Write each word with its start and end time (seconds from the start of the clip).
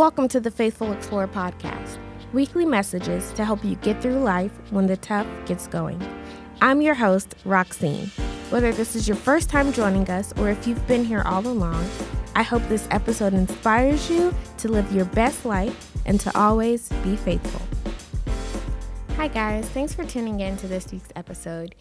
Welcome 0.00 0.28
to 0.28 0.40
the 0.40 0.50
Faithful 0.50 0.92
Explorer 0.92 1.28
podcast, 1.28 1.98
weekly 2.32 2.64
messages 2.64 3.32
to 3.32 3.44
help 3.44 3.62
you 3.62 3.74
get 3.76 4.00
through 4.00 4.20
life 4.20 4.50
when 4.70 4.86
the 4.86 4.96
tough 4.96 5.26
gets 5.44 5.66
going. 5.66 6.00
I'm 6.62 6.80
your 6.80 6.94
host, 6.94 7.34
Roxine. 7.44 8.06
Whether 8.48 8.72
this 8.72 8.96
is 8.96 9.06
your 9.06 9.18
first 9.18 9.50
time 9.50 9.74
joining 9.74 10.08
us 10.08 10.32
or 10.38 10.48
if 10.48 10.66
you've 10.66 10.86
been 10.86 11.04
here 11.04 11.20
all 11.26 11.46
along, 11.46 11.86
I 12.34 12.42
hope 12.42 12.62
this 12.62 12.88
episode 12.90 13.34
inspires 13.34 14.08
you 14.08 14.34
to 14.56 14.68
live 14.68 14.90
your 14.90 15.04
best 15.04 15.44
life 15.44 15.94
and 16.06 16.18
to 16.20 16.34
always 16.34 16.88
be 17.04 17.14
faithful. 17.14 17.60
Hi, 19.16 19.28
guys. 19.28 19.68
Thanks 19.68 19.92
for 19.92 20.06
tuning 20.06 20.40
in 20.40 20.56
to 20.56 20.66
this 20.66 20.90
week's 20.90 21.12
episode. 21.14 21.74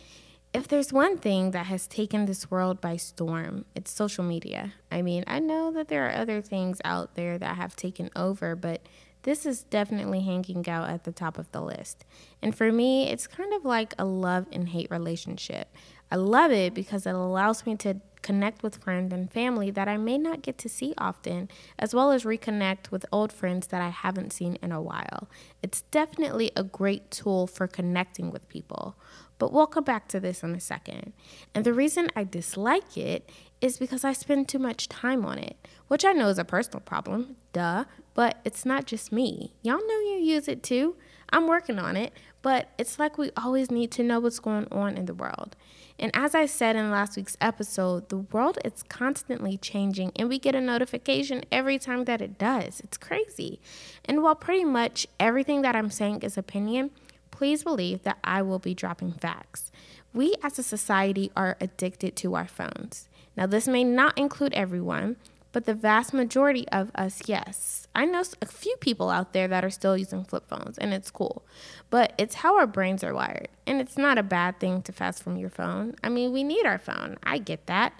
If 0.51 0.67
there's 0.67 0.91
one 0.91 1.17
thing 1.17 1.51
that 1.51 1.67
has 1.67 1.85
taken 1.85 2.25
this 2.25 2.49
world 2.49 2.81
by 2.81 2.95
storm, 2.95 3.65
it's 3.75 3.91
social 3.91 4.23
media. 4.23 4.73
I 4.91 5.03
mean, 5.03 5.23
I 5.27 5.37
know 5.37 5.71
that 5.73 5.89
there 5.89 6.07
are 6.07 6.15
other 6.15 6.41
things 6.41 6.81
out 6.83 7.13
there 7.13 7.37
that 7.37 7.55
have 7.55 7.75
taken 7.75 8.09
over, 8.15 8.55
but 8.55 8.81
this 9.23 9.45
is 9.45 9.61
definitely 9.61 10.21
hanging 10.21 10.67
out 10.67 10.89
at 10.89 11.03
the 11.03 11.11
top 11.11 11.37
of 11.37 11.51
the 11.51 11.61
list. 11.61 12.03
And 12.41 12.55
for 12.55 12.71
me, 12.71 13.09
it's 13.09 13.27
kind 13.27 13.53
of 13.53 13.63
like 13.63 13.93
a 13.99 14.05
love 14.05 14.47
and 14.51 14.69
hate 14.69 14.89
relationship. 14.89 15.75
I 16.09 16.15
love 16.15 16.51
it 16.51 16.73
because 16.73 17.05
it 17.05 17.13
allows 17.13 17.67
me 17.67 17.75
to 17.77 18.01
connect 18.21 18.63
with 18.63 18.83
friends 18.83 19.13
and 19.13 19.31
family 19.31 19.71
that 19.71 19.87
I 19.87 19.97
may 19.97 20.17
not 20.17 20.41
get 20.41 20.57
to 20.59 20.69
see 20.69 20.93
often, 20.97 21.49
as 21.77 21.93
well 21.93 22.11
as 22.11 22.23
reconnect 22.23 22.91
with 22.91 23.05
old 23.11 23.31
friends 23.31 23.67
that 23.67 23.81
I 23.81 23.89
haven't 23.89 24.33
seen 24.33 24.57
in 24.61 24.71
a 24.71 24.81
while. 24.81 25.27
It's 25.61 25.81
definitely 25.83 26.51
a 26.55 26.63
great 26.63 27.11
tool 27.11 27.47
for 27.47 27.67
connecting 27.67 28.31
with 28.31 28.47
people. 28.49 28.95
But 29.37 29.53
we'll 29.53 29.67
come 29.67 29.85
back 29.85 30.07
to 30.09 30.19
this 30.19 30.43
in 30.43 30.53
a 30.53 30.59
second. 30.59 31.13
And 31.55 31.63
the 31.63 31.73
reason 31.73 32.09
I 32.15 32.25
dislike 32.25 32.97
it 32.97 33.29
is 33.61 33.77
because 33.77 34.03
I 34.03 34.13
spend 34.13 34.47
too 34.47 34.59
much 34.59 34.89
time 34.89 35.25
on 35.25 35.39
it, 35.39 35.55
which 35.87 36.03
I 36.05 36.11
know 36.11 36.27
is 36.27 36.37
a 36.37 36.45
personal 36.45 36.81
problem, 36.81 37.37
duh, 37.53 37.85
but 38.13 38.39
it's 38.43 38.65
not 38.65 38.85
just 38.85 39.11
me. 39.11 39.53
Y'all 39.61 39.77
know 39.77 39.99
you 39.99 40.19
use 40.21 40.47
it 40.47 40.61
too. 40.61 40.95
I'm 41.31 41.47
working 41.47 41.79
on 41.79 41.95
it, 41.95 42.13
but 42.41 42.69
it's 42.77 42.99
like 42.99 43.17
we 43.17 43.31
always 43.37 43.69
need 43.71 43.91
to 43.91 44.03
know 44.03 44.19
what's 44.19 44.39
going 44.39 44.67
on 44.71 44.97
in 44.97 45.05
the 45.05 45.13
world. 45.13 45.55
And 45.99 46.11
as 46.13 46.33
I 46.33 46.45
said 46.45 46.75
in 46.75 46.91
last 46.91 47.17
week's 47.17 47.35
episode, 47.41 48.09
the 48.09 48.17
world 48.17 48.57
is 48.63 48.83
constantly 48.83 49.57
changing 49.57 50.13
and 50.15 50.29
we 50.29 50.39
get 50.39 50.55
a 50.55 50.61
notification 50.61 51.43
every 51.51 51.77
time 51.77 52.05
that 52.05 52.21
it 52.21 52.37
does. 52.37 52.79
It's 52.79 52.97
crazy. 52.97 53.59
And 54.05 54.23
while 54.23 54.35
pretty 54.35 54.63
much 54.63 55.07
everything 55.19 55.61
that 55.63 55.75
I'm 55.75 55.91
saying 55.91 56.21
is 56.21 56.37
opinion, 56.37 56.91
please 57.31 57.63
believe 57.63 58.03
that 58.03 58.17
I 58.23 58.41
will 58.41 58.59
be 58.59 58.73
dropping 58.73 59.11
facts. 59.11 59.71
We 60.13 60.35
as 60.41 60.57
a 60.57 60.63
society 60.63 61.31
are 61.35 61.57
addicted 61.59 62.15
to 62.17 62.35
our 62.35 62.47
phones. 62.47 63.09
Now, 63.35 63.45
this 63.45 63.67
may 63.67 63.83
not 63.83 64.17
include 64.17 64.53
everyone, 64.53 65.17
but 65.51 65.65
the 65.65 65.73
vast 65.73 66.13
majority 66.13 66.67
of 66.69 66.91
us, 66.95 67.21
yes. 67.25 67.87
I 67.95 68.05
know 68.05 68.23
a 68.41 68.45
few 68.45 68.75
people 68.77 69.09
out 69.09 69.33
there 69.33 69.47
that 69.47 69.65
are 69.65 69.69
still 69.69 69.97
using 69.97 70.23
flip 70.23 70.47
phones, 70.47 70.77
and 70.77 70.93
it's 70.93 71.09
cool. 71.09 71.43
But 71.89 72.13
it's 72.17 72.35
how 72.35 72.57
our 72.57 72.67
brains 72.67 73.03
are 73.03 73.13
wired. 73.13 73.49
And 73.65 73.81
it's 73.81 73.97
not 73.97 74.17
a 74.17 74.23
bad 74.23 74.59
thing 74.59 74.81
to 74.83 74.91
fast 74.91 75.23
from 75.23 75.37
your 75.37 75.49
phone. 75.49 75.95
I 76.03 76.09
mean, 76.09 76.31
we 76.31 76.43
need 76.43 76.65
our 76.65 76.77
phone. 76.77 77.17
I 77.23 77.39
get 77.39 77.65
that. 77.65 77.93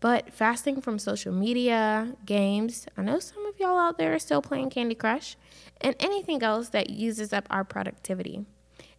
But 0.00 0.32
fasting 0.32 0.80
from 0.80 0.98
social 0.98 1.32
media, 1.32 2.16
games, 2.26 2.86
I 2.96 3.02
know 3.02 3.20
some 3.20 3.46
of 3.46 3.58
y'all 3.60 3.78
out 3.78 3.98
there 3.98 4.14
are 4.14 4.18
still 4.18 4.42
playing 4.42 4.70
Candy 4.70 4.96
Crush, 4.96 5.36
and 5.80 5.94
anything 6.00 6.42
else 6.42 6.70
that 6.70 6.90
uses 6.90 7.32
up 7.32 7.46
our 7.50 7.62
productivity. 7.62 8.44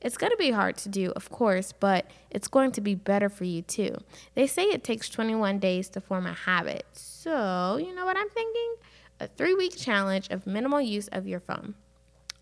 It's 0.04 0.18
going 0.18 0.32
to 0.32 0.38
be 0.38 0.52
hard 0.52 0.76
to 0.78 0.90
do, 0.90 1.12
of 1.12 1.30
course, 1.30 1.72
but 1.72 2.06
it's 2.30 2.50
going 2.50 2.72
to 2.74 2.82
be 2.82 2.94
better 2.94 3.30
for 3.30 3.46
you 3.46 3.62
too. 3.62 3.96
They 4.36 4.48
say 4.48 4.64
it 4.64 4.84
takes 4.84 5.10
21 5.10 5.60
days 5.60 5.90
to 5.90 6.02
form 6.02 6.26
a 6.26 6.34
habit. 6.34 6.86
So, 6.92 7.78
you 7.78 7.96
know 7.96 8.06
what 8.06 8.18
I'm 8.18 8.30
thinking? 8.30 8.76
A 9.22 9.28
three 9.28 9.54
week 9.54 9.78
challenge 9.78 10.28
of 10.30 10.46
minimal 10.46 10.82
use 10.82 11.08
of 11.08 11.26
your 11.26 11.40
phone. 11.40 11.76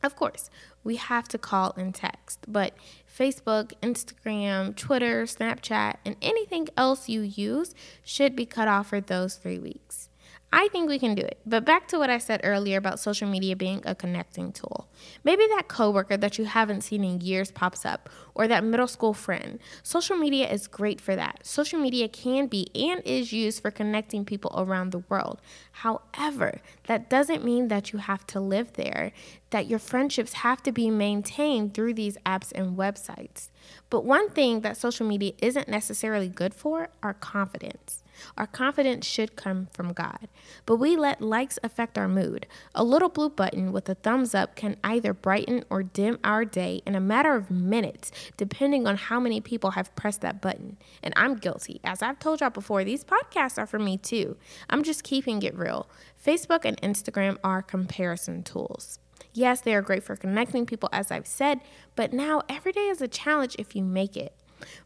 Of 0.04 0.16
course, 0.16 0.50
we 0.84 0.96
have 0.96 1.28
to 1.28 1.38
call 1.38 1.74
and 1.78 1.94
text, 1.94 2.40
but 2.48 2.74
Facebook, 3.08 3.74
Instagram, 3.84 4.76
Twitter, 4.76 5.26
Snapchat, 5.26 5.98
and 6.04 6.16
anything 6.24 6.70
else 6.76 7.08
you 7.08 7.22
use 7.22 7.76
should 8.04 8.36
be 8.36 8.48
cut 8.48 8.68
off 8.68 8.88
for 8.88 9.00
those 9.00 9.36
three 9.36 9.60
weeks. 9.60 10.10
I 10.54 10.68
think 10.68 10.90
we 10.90 11.00
can 11.00 11.16
do 11.16 11.22
it. 11.22 11.40
But 11.46 11.64
back 11.64 11.88
to 11.90 11.98
what 11.98 12.10
I 12.10 12.18
said 12.18 12.42
earlier 12.44 12.78
about 12.78 13.00
social 13.00 13.28
media 13.28 13.56
being 13.56 13.82
a 13.86 13.96
connecting 13.96 14.52
tool. 14.52 14.90
Maybe 15.24 15.48
that 15.48 15.70
coworker 15.70 16.18
that 16.18 16.38
you 16.38 16.44
haven't 16.44 16.82
seen 16.82 17.06
in 17.06 17.22
years 17.22 17.52
pops 17.52 17.86
up, 17.86 18.10
or 18.36 18.50
that 18.50 18.64
middle 18.66 18.88
school 18.88 19.14
friend. 19.14 19.60
Social 19.82 20.18
media 20.18 20.50
is 20.50 20.68
great 20.68 21.00
for 21.00 21.16
that. 21.16 21.46
Social 21.46 21.80
media 21.80 22.10
can 22.10 22.48
be 22.48 22.68
and 22.76 23.02
is 23.06 23.32
used 23.32 23.62
for 23.62 23.72
connecting 23.72 24.26
people 24.26 24.54
around 24.58 24.92
the 24.92 25.04
world. 25.08 25.40
However, 25.72 26.60
that 26.88 27.10
doesn't 27.10 27.46
mean 27.46 27.70
that 27.70 27.94
you 27.94 28.00
have 28.00 28.28
to 28.28 28.42
live 28.42 28.74
there, 28.74 29.14
that 29.52 29.68
your 29.68 29.80
friendships 29.80 30.34
have 30.34 30.62
to 30.64 30.72
be 30.74 30.90
maintained 30.90 31.74
through 31.74 31.94
these 31.94 32.18
apps 32.26 32.52
and 32.54 32.78
websites. 32.78 33.48
But 33.90 34.04
one 34.04 34.30
thing 34.30 34.62
that 34.62 34.76
social 34.76 35.08
media 35.08 35.32
isn't 35.42 35.70
necessarily 35.70 36.28
good 36.28 36.54
for 36.54 36.90
are 37.02 37.14
confidence. 37.14 38.04
Our 38.38 38.48
confidence 38.48 39.06
should 39.06 39.36
come 39.36 39.68
from 39.72 39.94
God. 39.94 40.28
But 40.66 40.78
we 40.78 40.96
let 40.96 41.22
likes 41.22 41.60
affect 41.64 41.98
our 41.98 42.08
mood. 42.08 42.46
A 42.76 42.84
little 42.84 43.10
blue 43.10 43.30
button 43.30 43.72
with 43.72 43.88
a 43.90 43.96
thumbs 43.96 44.34
up 44.36 44.56
can 44.56 44.78
either 44.84 45.14
brighten 45.14 45.64
or 45.70 45.84
dim 45.84 46.20
our 46.24 46.46
day 46.46 46.82
in 46.86 46.96
a 46.96 47.00
matter 47.00 47.36
of 47.36 47.52
minutes, 47.52 48.12
depending 48.38 48.88
on 48.88 48.98
how 48.98 49.20
many 49.20 49.42
people 49.42 49.72
have 49.72 49.96
pressed 49.96 50.22
that 50.22 50.42
button. 50.42 50.78
And 51.04 51.14
I'm 51.18 51.36
guilty. 51.36 51.80
As 51.84 52.02
I've 52.02 52.20
told 52.20 52.42
y'all 52.42 52.50
before, 52.50 52.84
these 52.84 53.04
podcasts 53.04 53.58
are 53.58 53.68
for 53.68 53.80
me 53.80 53.98
too. 53.98 54.38
I'm 54.70 54.84
just 54.84 55.04
keeping 55.04 55.42
it 55.44 55.58
real. 55.58 55.88
Facebook 56.24 56.66
and 56.66 56.80
Instagram 56.82 57.38
are 57.44 57.62
comparison 57.62 58.44
tools. 58.44 59.00
Yes, 59.34 59.62
they 59.62 59.74
are 59.74 59.82
great 59.82 60.04
for 60.04 60.16
connecting 60.16 60.66
people, 60.66 60.90
as 60.92 61.10
I've 61.10 61.28
said, 61.28 61.62
but 61.96 62.12
now 62.12 62.42
every 62.50 62.74
day 62.74 62.88
is 62.88 63.02
a 63.02 63.08
challenge 63.08 63.56
if 63.58 63.76
you 63.76 63.84
make 63.84 64.18
it. 64.18 64.34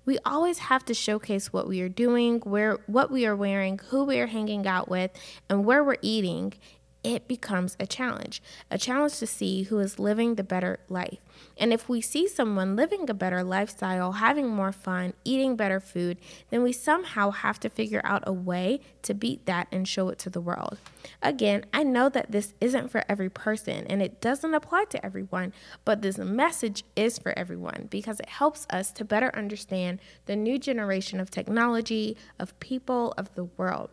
We 0.06 0.18
always 0.26 0.60
have 0.60 0.86
to 0.86 0.94
showcase 0.94 1.52
what 1.52 1.68
we 1.68 1.82
are 1.82 1.90
doing, 1.90 2.40
where 2.42 2.78
what 2.88 3.12
we 3.12 3.26
are 3.26 3.36
wearing, 3.36 3.80
who 3.90 4.04
we 4.04 4.20
are 4.20 4.28
hanging 4.28 4.68
out 4.68 4.90
with, 4.90 5.12
and 5.50 5.66
where 5.66 5.84
we're 5.84 5.98
eating 6.02 6.54
it 7.06 7.28
becomes 7.28 7.78
a 7.80 7.86
challenge, 7.86 8.42
a 8.72 8.80
challenge 8.80 9.20
to 9.20 9.28
see 9.28 9.64
who 9.64 9.78
is 9.78 10.00
living 10.00 10.36
the 10.36 10.44
better 10.44 10.80
life. 10.90 11.20
And 11.56 11.72
if 11.72 11.88
we 11.88 12.02
see 12.02 12.28
someone 12.28 12.76
living 12.76 13.08
a 13.08 13.14
better 13.14 13.44
lifestyle, 13.44 14.14
having 14.14 14.50
more 14.50 14.72
fun, 14.72 15.14
eating 15.24 15.56
better 15.56 15.80
food, 15.80 16.18
then 16.50 16.64
we 16.64 16.72
somehow 16.72 17.30
have 17.30 17.60
to 17.60 17.70
figure 17.70 18.02
out 18.04 18.24
a 18.26 18.34
way 18.34 18.80
to 19.04 19.14
beat 19.14 19.46
that 19.46 19.68
and 19.72 19.88
show 19.88 20.10
it 20.10 20.18
to 20.20 20.32
the 20.32 20.42
world. 20.42 20.80
Again, 21.22 21.66
I 21.72 21.84
know 21.84 22.10
that 22.10 22.32
this 22.32 22.56
isn't 22.60 22.90
for 22.90 23.04
every 23.08 23.30
person 23.30 23.86
and 23.86 24.02
it 24.02 24.20
doesn't 24.20 24.56
apply 24.56 24.86
to 24.86 25.06
everyone, 25.06 25.54
but 25.86 26.02
this 26.02 26.18
message 26.18 26.84
is 26.96 27.20
for 27.20 27.38
everyone 27.38 27.88
because 27.92 28.20
it 28.20 28.30
helps 28.30 28.66
us 28.72 28.92
to 28.94 29.06
better 29.06 29.30
understand 29.36 30.00
the 30.26 30.36
new 30.36 30.58
generation 30.58 31.20
of 31.20 31.30
technology, 31.30 32.18
of 32.40 32.60
people, 32.60 33.14
of 33.16 33.36
the 33.36 33.44
world. 33.44 33.92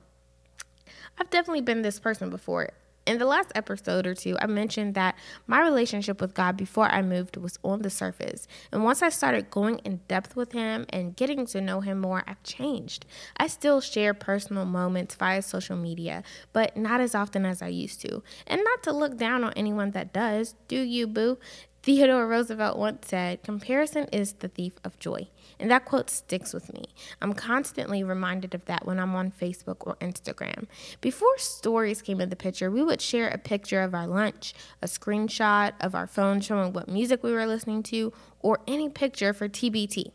I've 1.18 1.30
definitely 1.30 1.60
been 1.60 1.82
this 1.82 2.00
person 2.00 2.30
before 2.30 2.70
in 3.06 3.18
the 3.18 3.26
last 3.26 3.50
episode 3.54 4.06
or 4.06 4.14
two, 4.14 4.36
I 4.40 4.46
mentioned 4.46 4.94
that 4.94 5.16
my 5.46 5.60
relationship 5.60 6.20
with 6.20 6.34
God 6.34 6.56
before 6.56 6.86
I 6.86 7.02
moved 7.02 7.36
was 7.36 7.58
on 7.62 7.82
the 7.82 7.90
surface. 7.90 8.46
And 8.70 8.84
once 8.84 9.02
I 9.02 9.08
started 9.08 9.50
going 9.50 9.78
in 9.78 10.00
depth 10.08 10.36
with 10.36 10.52
Him 10.52 10.86
and 10.90 11.16
getting 11.16 11.46
to 11.46 11.60
know 11.60 11.80
Him 11.80 12.00
more, 12.00 12.22
I've 12.26 12.42
changed. 12.42 13.06
I 13.36 13.48
still 13.48 13.80
share 13.80 14.14
personal 14.14 14.64
moments 14.64 15.14
via 15.14 15.42
social 15.42 15.76
media, 15.76 16.22
but 16.52 16.76
not 16.76 17.00
as 17.00 17.14
often 17.14 17.44
as 17.44 17.60
I 17.62 17.68
used 17.68 18.00
to. 18.02 18.22
And 18.46 18.62
not 18.62 18.82
to 18.84 18.92
look 18.92 19.16
down 19.16 19.44
on 19.44 19.52
anyone 19.54 19.90
that 19.92 20.12
does. 20.12 20.54
Do 20.68 20.80
you, 20.80 21.06
boo? 21.06 21.38
Theodore 21.82 22.28
Roosevelt 22.28 22.78
once 22.78 23.08
said, 23.08 23.42
Comparison 23.42 24.06
is 24.12 24.34
the 24.34 24.46
thief 24.46 24.74
of 24.84 25.00
joy. 25.00 25.26
And 25.58 25.68
that 25.72 25.84
quote 25.84 26.10
sticks 26.10 26.54
with 26.54 26.72
me. 26.72 26.84
I'm 27.20 27.32
constantly 27.32 28.04
reminded 28.04 28.54
of 28.54 28.64
that 28.66 28.86
when 28.86 29.00
I'm 29.00 29.16
on 29.16 29.32
Facebook 29.32 29.78
or 29.80 29.96
Instagram. 29.96 30.66
Before 31.00 31.36
stories 31.38 32.00
came 32.00 32.20
in 32.20 32.30
the 32.30 32.36
picture, 32.36 32.70
we 32.70 32.84
would 32.84 33.00
share 33.00 33.28
a 33.28 33.36
picture 33.36 33.82
of 33.82 33.96
our 33.96 34.06
lunch, 34.06 34.54
a 34.80 34.86
screenshot 34.86 35.72
of 35.80 35.96
our 35.96 36.06
phone 36.06 36.40
showing 36.40 36.72
what 36.72 36.88
music 36.88 37.24
we 37.24 37.32
were 37.32 37.46
listening 37.46 37.82
to, 37.84 38.12
or 38.38 38.60
any 38.68 38.88
picture 38.88 39.32
for 39.32 39.48
TBT. 39.48 40.12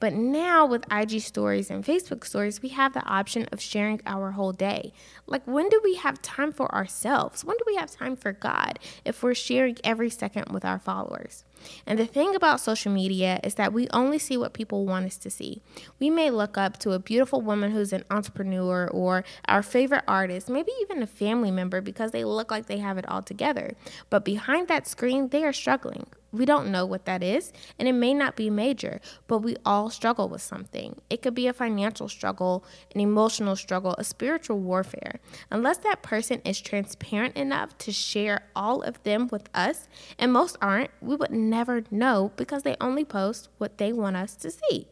But 0.00 0.12
now 0.12 0.66
with 0.66 0.90
IG 0.90 1.20
stories 1.20 1.70
and 1.70 1.84
Facebook 1.84 2.24
stories, 2.24 2.62
we 2.62 2.70
have 2.70 2.92
the 2.92 3.04
option 3.04 3.46
of 3.52 3.60
sharing 3.60 4.00
our 4.06 4.32
whole 4.32 4.52
day. 4.52 4.92
Like, 5.26 5.46
when 5.46 5.68
do 5.68 5.80
we 5.84 5.94
have 5.96 6.20
time 6.22 6.52
for 6.52 6.72
ourselves? 6.74 7.44
When 7.44 7.56
do 7.56 7.64
we 7.66 7.76
have 7.76 7.90
time 7.90 8.16
for 8.16 8.32
God 8.32 8.78
if 9.04 9.22
we're 9.22 9.34
sharing 9.34 9.76
every 9.84 10.10
second 10.10 10.50
with 10.50 10.64
our 10.64 10.78
followers? 10.78 11.44
And 11.86 11.98
the 11.98 12.06
thing 12.06 12.34
about 12.34 12.60
social 12.60 12.92
media 12.92 13.38
is 13.44 13.54
that 13.54 13.72
we 13.72 13.86
only 13.92 14.18
see 14.18 14.36
what 14.36 14.52
people 14.52 14.84
want 14.84 15.06
us 15.06 15.16
to 15.18 15.30
see. 15.30 15.62
We 16.00 16.10
may 16.10 16.30
look 16.30 16.58
up 16.58 16.78
to 16.78 16.92
a 16.92 16.98
beautiful 16.98 17.40
woman 17.40 17.70
who's 17.70 17.92
an 17.92 18.04
entrepreneur 18.10 18.88
or 18.88 19.24
our 19.46 19.62
favorite 19.62 20.04
artist, 20.08 20.48
maybe 20.48 20.72
even 20.80 21.02
a 21.02 21.06
family 21.06 21.50
member 21.50 21.80
because 21.80 22.10
they 22.10 22.24
look 22.24 22.50
like 22.50 22.66
they 22.66 22.78
have 22.78 22.98
it 22.98 23.08
all 23.08 23.22
together. 23.22 23.74
But 24.10 24.24
behind 24.24 24.68
that 24.68 24.88
screen, 24.88 25.28
they 25.28 25.44
are 25.44 25.52
struggling 25.52 26.06
We 26.32 26.46
don't 26.46 26.72
know 26.72 26.86
what 26.86 27.04
that 27.04 27.22
is, 27.22 27.52
and 27.78 27.86
it 27.86 27.92
may 27.92 28.14
not 28.14 28.36
be 28.36 28.48
major, 28.48 29.00
but 29.26 29.38
we 29.38 29.56
all 29.66 29.90
struggle 29.90 30.28
with 30.28 30.40
something. 30.40 31.00
It 31.10 31.20
could 31.20 31.34
be 31.34 31.46
a 31.46 31.52
financial 31.52 32.08
struggle, 32.08 32.64
an 32.94 33.00
emotional 33.00 33.54
struggle, 33.54 33.94
a 33.98 34.04
spiritual 34.04 34.58
warfare. 34.58 35.20
Unless 35.50 35.78
that 35.78 36.02
person 36.02 36.40
is 36.44 36.60
transparent 36.60 37.36
enough 37.36 37.76
to 37.78 37.92
share 37.92 38.48
all 38.56 38.82
of 38.82 39.02
them 39.02 39.28
with 39.30 39.48
us, 39.54 39.88
and 40.18 40.32
most 40.32 40.56
aren't, 40.62 40.90
we 41.02 41.16
would 41.16 41.30
never 41.30 41.84
know 41.90 42.32
because 42.36 42.62
they 42.62 42.76
only 42.80 43.04
post 43.04 43.50
what 43.58 43.76
they 43.76 43.92
want 43.92 44.16
us 44.16 44.34
to 44.36 44.50
see. 44.50 44.88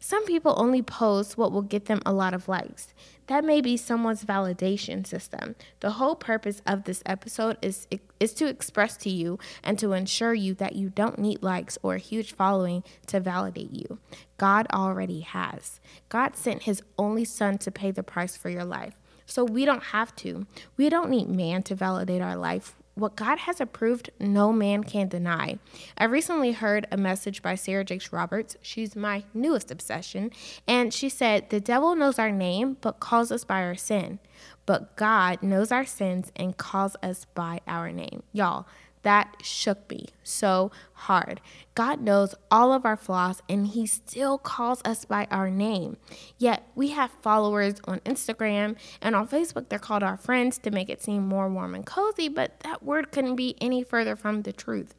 Some 0.00 0.24
people 0.26 0.54
only 0.56 0.82
post 0.82 1.36
what 1.36 1.52
will 1.52 1.62
get 1.62 1.86
them 1.86 2.00
a 2.06 2.12
lot 2.12 2.34
of 2.34 2.48
likes. 2.48 2.94
That 3.26 3.44
may 3.44 3.60
be 3.60 3.76
someone's 3.76 4.24
validation 4.24 5.06
system. 5.06 5.54
The 5.80 5.92
whole 5.92 6.14
purpose 6.14 6.62
of 6.66 6.84
this 6.84 7.02
episode 7.04 7.58
is 7.60 7.86
is 8.18 8.32
to 8.34 8.46
express 8.46 8.96
to 8.98 9.10
you 9.10 9.38
and 9.62 9.78
to 9.78 9.92
ensure 9.92 10.34
you 10.34 10.54
that 10.54 10.76
you 10.76 10.88
don't 10.88 11.18
need 11.18 11.42
likes 11.42 11.78
or 11.82 11.94
a 11.94 11.98
huge 11.98 12.32
following 12.32 12.82
to 13.06 13.20
validate 13.20 13.72
you. 13.72 13.98
God 14.38 14.66
already 14.72 15.20
has. 15.20 15.80
God 16.08 16.36
sent 16.36 16.62
his 16.62 16.82
only 16.98 17.24
son 17.24 17.58
to 17.58 17.70
pay 17.70 17.90
the 17.90 18.02
price 18.02 18.36
for 18.36 18.48
your 18.48 18.64
life. 18.64 18.94
So 19.26 19.44
we 19.44 19.66
don't 19.66 19.84
have 19.84 20.16
to. 20.16 20.46
We 20.76 20.88
don't 20.88 21.10
need 21.10 21.28
man 21.28 21.62
to 21.64 21.74
validate 21.74 22.22
our 22.22 22.36
life 22.36 22.74
what 22.98 23.16
God 23.16 23.38
has 23.38 23.60
approved, 23.60 24.10
no 24.18 24.52
man 24.52 24.84
can 24.84 25.08
deny. 25.08 25.58
I 25.96 26.04
recently 26.04 26.52
heard 26.52 26.86
a 26.90 26.96
message 26.96 27.42
by 27.42 27.54
Sarah 27.54 27.84
Jakes 27.84 28.12
Roberts. 28.12 28.56
She's 28.60 28.96
my 28.96 29.24
newest 29.32 29.70
obsession. 29.70 30.30
And 30.66 30.92
she 30.92 31.08
said, 31.08 31.50
The 31.50 31.60
devil 31.60 31.94
knows 31.94 32.18
our 32.18 32.32
name, 32.32 32.76
but 32.80 33.00
calls 33.00 33.30
us 33.30 33.44
by 33.44 33.62
our 33.62 33.76
sin. 33.76 34.18
But 34.66 34.96
God 34.96 35.42
knows 35.42 35.72
our 35.72 35.86
sins 35.86 36.30
and 36.36 36.56
calls 36.56 36.96
us 37.02 37.26
by 37.34 37.60
our 37.66 37.90
name. 37.90 38.22
Y'all, 38.32 38.66
that 39.02 39.36
shook 39.42 39.90
me 39.90 40.06
so 40.22 40.70
hard. 40.92 41.40
God 41.74 42.00
knows 42.00 42.34
all 42.50 42.72
of 42.72 42.84
our 42.84 42.96
flaws 42.96 43.42
and 43.48 43.68
He 43.68 43.86
still 43.86 44.38
calls 44.38 44.82
us 44.84 45.04
by 45.04 45.26
our 45.30 45.50
name. 45.50 45.96
Yet 46.36 46.68
we 46.74 46.88
have 46.88 47.10
followers 47.22 47.80
on 47.84 48.00
Instagram 48.00 48.76
and 49.00 49.14
on 49.14 49.28
Facebook, 49.28 49.68
they're 49.68 49.78
called 49.78 50.02
our 50.02 50.16
friends 50.16 50.58
to 50.58 50.70
make 50.70 50.90
it 50.90 51.02
seem 51.02 51.26
more 51.26 51.48
warm 51.48 51.74
and 51.74 51.86
cozy, 51.86 52.28
but 52.28 52.60
that 52.60 52.82
word 52.82 53.12
couldn't 53.12 53.36
be 53.36 53.56
any 53.60 53.82
further 53.82 54.16
from 54.16 54.42
the 54.42 54.52
truth. 54.52 54.94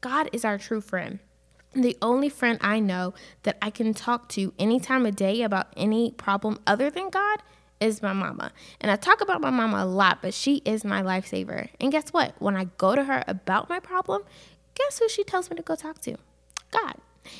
God 0.00 0.28
is 0.32 0.44
our 0.44 0.58
true 0.58 0.80
friend. 0.80 1.20
The 1.74 1.96
only 2.02 2.28
friend 2.28 2.58
I 2.60 2.80
know 2.80 3.14
that 3.44 3.56
I 3.62 3.70
can 3.70 3.94
talk 3.94 4.28
to 4.30 4.52
any 4.58 4.78
time 4.78 5.06
of 5.06 5.16
day 5.16 5.42
about 5.42 5.72
any 5.76 6.10
problem 6.10 6.58
other 6.66 6.90
than 6.90 7.08
God 7.08 7.42
is 7.82 8.00
my 8.00 8.12
mama. 8.12 8.52
And 8.80 8.90
I 8.90 8.96
talk 8.96 9.20
about 9.20 9.40
my 9.40 9.50
mama 9.50 9.82
a 9.82 9.86
lot, 9.86 10.22
but 10.22 10.32
she 10.32 10.62
is 10.64 10.84
my 10.84 11.02
lifesaver. 11.02 11.68
And 11.80 11.90
guess 11.90 12.10
what? 12.10 12.34
When 12.38 12.56
I 12.56 12.68
go 12.78 12.94
to 12.94 13.04
her 13.04 13.24
about 13.26 13.68
my 13.68 13.80
problem, 13.80 14.22
guess 14.74 14.98
who 14.98 15.08
she 15.08 15.24
tells 15.24 15.50
me 15.50 15.56
to 15.56 15.62
go 15.62 15.74
talk 15.74 16.00
to? 16.02 16.16
God. 16.70 16.94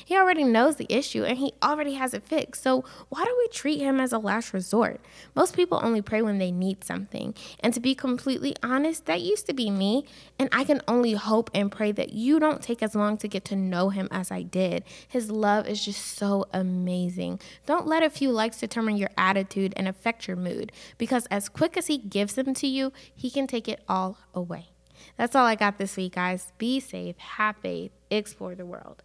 He 0.05 0.15
already 0.17 0.43
knows 0.43 0.77
the 0.77 0.91
issue 0.93 1.23
and 1.23 1.37
he 1.37 1.53
already 1.61 1.93
has 1.95 2.13
it 2.13 2.23
fixed. 2.23 2.63
So, 2.63 2.83
why 3.09 3.25
do 3.25 3.35
we 3.37 3.47
treat 3.49 3.79
him 3.79 3.99
as 3.99 4.13
a 4.13 4.17
last 4.17 4.53
resort? 4.53 5.01
Most 5.35 5.55
people 5.55 5.79
only 5.81 6.01
pray 6.01 6.21
when 6.21 6.37
they 6.37 6.51
need 6.51 6.83
something. 6.83 7.35
And 7.59 7.73
to 7.73 7.79
be 7.79 7.95
completely 7.95 8.55
honest, 8.63 9.05
that 9.05 9.21
used 9.21 9.47
to 9.47 9.53
be 9.53 9.69
me. 9.69 10.05
And 10.39 10.49
I 10.51 10.63
can 10.63 10.81
only 10.87 11.13
hope 11.13 11.49
and 11.53 11.71
pray 11.71 11.91
that 11.91 12.13
you 12.13 12.39
don't 12.39 12.61
take 12.61 12.81
as 12.81 12.95
long 12.95 13.17
to 13.17 13.27
get 13.27 13.45
to 13.45 13.55
know 13.55 13.89
him 13.89 14.07
as 14.11 14.31
I 14.31 14.41
did. 14.43 14.83
His 15.07 15.29
love 15.29 15.67
is 15.67 15.83
just 15.83 16.05
so 16.17 16.45
amazing. 16.53 17.39
Don't 17.65 17.87
let 17.87 18.03
a 18.03 18.09
few 18.09 18.31
likes 18.31 18.59
determine 18.59 18.97
your 18.97 19.11
attitude 19.17 19.73
and 19.75 19.87
affect 19.87 20.27
your 20.27 20.37
mood 20.37 20.71
because 20.97 21.25
as 21.27 21.49
quick 21.49 21.77
as 21.77 21.87
he 21.87 21.97
gives 21.97 22.35
them 22.35 22.53
to 22.53 22.67
you, 22.67 22.91
he 23.13 23.29
can 23.29 23.47
take 23.47 23.67
it 23.67 23.83
all 23.87 24.17
away. 24.33 24.69
That's 25.17 25.35
all 25.35 25.45
I 25.45 25.55
got 25.55 25.77
this 25.77 25.97
week, 25.97 26.15
guys. 26.15 26.51
Be 26.57 26.79
safe, 26.79 27.17
have 27.17 27.57
faith, 27.57 27.91
explore 28.09 28.55
the 28.55 28.65
world. 28.65 29.03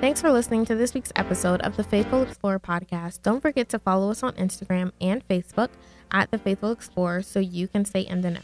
Thanks 0.00 0.20
for 0.20 0.30
listening 0.30 0.64
to 0.66 0.76
this 0.76 0.94
week's 0.94 1.10
episode 1.16 1.60
of 1.62 1.76
the 1.76 1.82
Faithful 1.82 2.22
Explorer 2.22 2.60
podcast. 2.60 3.20
Don't 3.22 3.40
forget 3.40 3.68
to 3.70 3.80
follow 3.80 4.12
us 4.12 4.22
on 4.22 4.32
Instagram 4.34 4.92
and 5.00 5.26
Facebook 5.26 5.70
at 6.12 6.30
the 6.30 6.38
Faithful 6.38 6.70
Explorer 6.70 7.20
so 7.22 7.40
you 7.40 7.66
can 7.66 7.84
stay 7.84 8.02
in 8.02 8.20
the 8.20 8.30
know. 8.30 8.40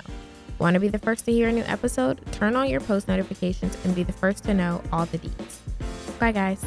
Want 0.58 0.74
to 0.74 0.80
be 0.80 0.88
the 0.88 0.98
first 0.98 1.24
to 1.26 1.32
hear 1.32 1.48
a 1.48 1.52
new 1.52 1.62
episode? 1.62 2.20
Turn 2.32 2.56
on 2.56 2.68
your 2.68 2.80
post 2.80 3.06
notifications 3.06 3.78
and 3.84 3.94
be 3.94 4.02
the 4.02 4.12
first 4.12 4.42
to 4.44 4.54
know 4.54 4.82
all 4.92 5.06
the 5.06 5.18
deets. 5.18 5.60
Bye, 6.18 6.32
guys. 6.32 6.64